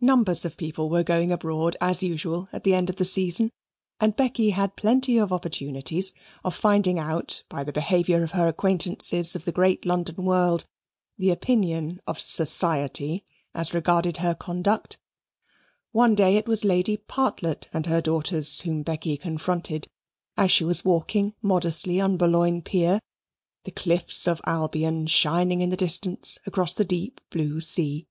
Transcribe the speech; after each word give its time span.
Numbers 0.00 0.44
of 0.44 0.56
people 0.56 0.88
were 0.88 1.02
going 1.02 1.32
abroad 1.32 1.76
as 1.80 2.04
usual 2.04 2.48
at 2.52 2.62
the 2.62 2.72
end 2.72 2.88
of 2.88 2.94
the 2.94 3.04
season, 3.04 3.50
and 3.98 4.14
Becky 4.14 4.50
had 4.50 4.76
plenty 4.76 5.18
of 5.18 5.32
opportunities 5.32 6.12
of 6.44 6.54
finding 6.54 7.00
out 7.00 7.42
by 7.48 7.64
the 7.64 7.72
behaviour 7.72 8.22
of 8.22 8.30
her 8.30 8.46
acquaintances 8.46 9.34
of 9.34 9.44
the 9.44 9.50
great 9.50 9.84
London 9.84 10.24
world 10.24 10.66
the 11.18 11.30
opinion 11.30 12.00
of 12.06 12.20
"society" 12.20 13.24
as 13.56 13.74
regarded 13.74 14.18
her 14.18 14.36
conduct. 14.36 14.98
One 15.90 16.14
day 16.14 16.36
it 16.36 16.46
was 16.46 16.64
Lady 16.64 16.96
Partlet 16.96 17.66
and 17.72 17.86
her 17.86 18.00
daughters 18.00 18.60
whom 18.60 18.84
Becky 18.84 19.16
confronted 19.16 19.88
as 20.36 20.52
she 20.52 20.62
was 20.62 20.84
walking 20.84 21.34
modestly 21.42 22.00
on 22.00 22.16
Boulogne 22.16 22.62
pier, 22.62 23.00
the 23.64 23.72
cliffs 23.72 24.28
of 24.28 24.40
Albion 24.46 25.08
shining 25.08 25.60
in 25.60 25.70
the 25.70 25.76
distance 25.76 26.38
across 26.46 26.72
the 26.72 26.84
deep 26.84 27.20
blue 27.30 27.60
sea. 27.60 28.06